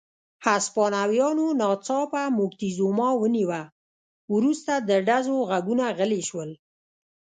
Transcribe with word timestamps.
هسپانویانو 0.45 1.45
ناڅاپه 1.61 2.23
موکتیزوما 2.37 3.09
ونیوه، 3.21 3.61
وروسته 4.35 4.73
د 4.79 4.91
ډزو 5.07 5.37
غږونه 5.49 5.85
غلي 5.97 6.21
شول. 6.29 6.49